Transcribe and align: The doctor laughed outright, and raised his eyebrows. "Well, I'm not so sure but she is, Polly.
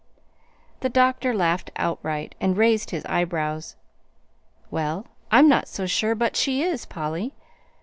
The 0.79 0.89
doctor 0.89 1.31
laughed 1.31 1.69
outright, 1.75 2.33
and 2.41 2.57
raised 2.57 2.89
his 2.89 3.05
eyebrows. 3.05 3.75
"Well, 4.71 5.05
I'm 5.29 5.47
not 5.47 5.67
so 5.67 5.85
sure 5.85 6.15
but 6.15 6.35
she 6.35 6.63
is, 6.63 6.87
Polly. 6.87 7.35